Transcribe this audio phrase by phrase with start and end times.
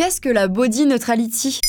[0.00, 1.60] Qu'est-ce que la body neutrality?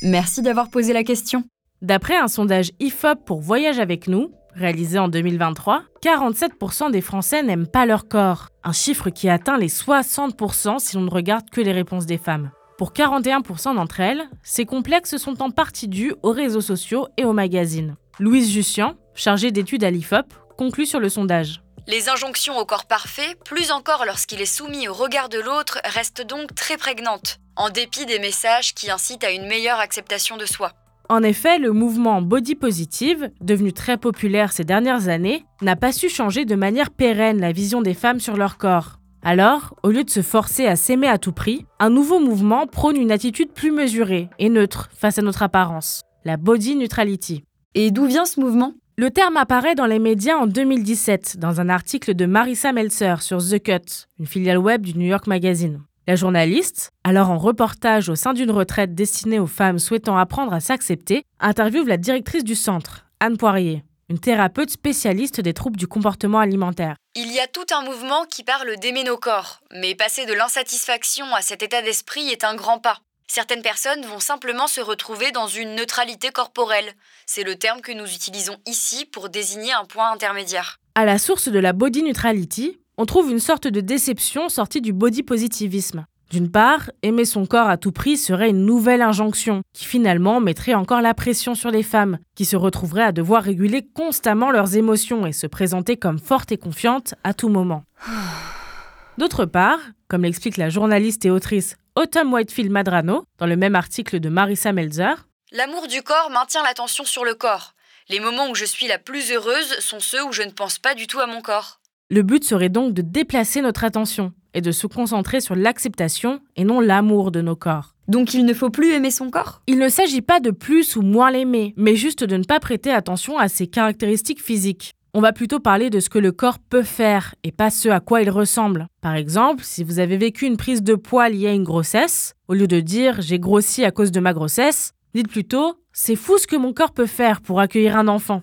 [0.00, 1.44] Merci d'avoir posé la question.
[1.82, 7.66] D'après un sondage IFOP pour Voyage avec nous, réalisé en 2023, 47% des Français n'aiment
[7.66, 11.72] pas leur corps, un chiffre qui atteint les 60% si l'on ne regarde que les
[11.72, 12.52] réponses des femmes.
[12.78, 17.34] Pour 41% d'entre elles, ces complexes sont en partie dus aux réseaux sociaux et aux
[17.34, 17.96] magazines.
[18.18, 21.60] Louise Jussian, chargée d'études à l'IFOP, conclut sur le sondage.
[21.86, 26.20] Les injonctions au corps parfait, plus encore lorsqu'il est soumis au regard de l'autre, restent
[26.20, 30.72] donc très prégnantes, en dépit des messages qui incitent à une meilleure acceptation de soi.
[31.10, 36.08] En effet, le mouvement body positive, devenu très populaire ces dernières années, n'a pas su
[36.08, 39.00] changer de manière pérenne la vision des femmes sur leur corps.
[39.22, 42.96] Alors, au lieu de se forcer à s'aimer à tout prix, un nouveau mouvement prône
[42.96, 47.42] une attitude plus mesurée et neutre face à notre apparence, la body neutrality.
[47.74, 48.74] Et d'où vient ce mouvement?
[48.96, 53.38] Le terme apparaît dans les médias en 2017 dans un article de Marissa Meltzer sur
[53.38, 55.80] The Cut, une filiale web du New York Magazine.
[56.08, 60.60] La journaliste, alors en reportage au sein d'une retraite destinée aux femmes souhaitant apprendre à
[60.60, 66.38] s'accepter, interviewe la directrice du centre, Anne Poirier une thérapeute spécialiste des troubles du comportement
[66.38, 66.96] alimentaire.
[67.14, 71.26] Il y a tout un mouvement qui parle d'aimer nos corps, mais passer de l'insatisfaction
[71.34, 73.00] à cet état d'esprit est un grand pas.
[73.26, 76.90] Certaines personnes vont simplement se retrouver dans une neutralité corporelle.
[77.26, 80.78] C'est le terme que nous utilisons ici pour désigner un point intermédiaire.
[80.94, 84.92] À la source de la body neutrality, on trouve une sorte de déception sortie du
[84.92, 86.04] body positivisme.
[86.30, 90.74] D'une part, aimer son corps à tout prix serait une nouvelle injonction, qui finalement mettrait
[90.74, 95.26] encore la pression sur les femmes, qui se retrouveraient à devoir réguler constamment leurs émotions
[95.26, 97.84] et se présenter comme fortes et confiantes à tout moment.
[99.16, 99.78] D'autre part,
[100.08, 104.72] comme l'explique la journaliste et autrice Autumn Whitefield Madrano dans le même article de Marissa
[104.72, 107.74] Melzer, L'amour du corps maintient l'attention sur le corps.
[108.10, 110.94] Les moments où je suis la plus heureuse sont ceux où je ne pense pas
[110.94, 111.80] du tout à mon corps.
[112.10, 116.64] Le but serait donc de déplacer notre attention et de se concentrer sur l'acceptation et
[116.64, 117.96] non l'amour de nos corps.
[118.08, 119.60] Donc il ne faut plus aimer son corps?
[119.66, 122.90] Il ne s'agit pas de plus ou moins l'aimer, mais juste de ne pas prêter
[122.90, 124.94] attention à ses caractéristiques physiques.
[125.12, 128.00] On va plutôt parler de ce que le corps peut faire et pas ce à
[128.00, 128.86] quoi il ressemble.
[129.02, 132.54] Par exemple, si vous avez vécu une prise de poids liée à une grossesse, au
[132.54, 136.46] lieu de dire j'ai grossi à cause de ma grossesse, dites plutôt c'est fou ce
[136.46, 138.40] que mon corps peut faire pour accueillir un enfant.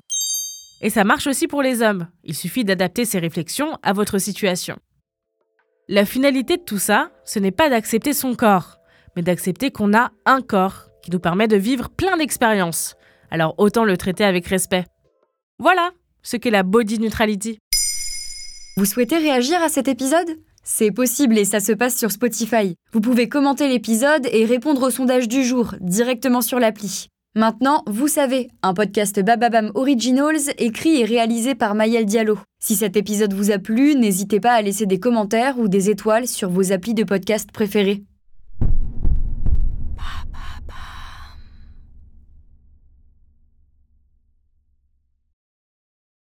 [0.86, 2.10] Et ça marche aussi pour les hommes.
[2.24, 4.78] Il suffit d'adapter ces réflexions à votre situation.
[5.88, 8.78] La finalité de tout ça, ce n'est pas d'accepter son corps,
[9.16, 12.98] mais d'accepter qu'on a un corps qui nous permet de vivre plein d'expériences.
[13.32, 14.86] Alors autant le traiter avec respect.
[15.58, 15.90] Voilà
[16.22, 17.58] ce qu'est la body neutrality.
[18.78, 20.38] Vous souhaitez réagir à cet épisode?
[20.64, 22.76] C'est possible et ça se passe sur Spotify.
[22.92, 27.08] Vous pouvez commenter l'épisode et répondre au sondage du jour directement sur l'appli.
[27.38, 32.40] Maintenant, vous savez, un podcast Bababam Originals écrit et réalisé par Mayel Diallo.
[32.60, 36.30] Si cet épisode vous a plu, n'hésitez pas à laisser des commentaires ou des étoiles
[36.30, 38.06] sur vos applis de podcast préférés.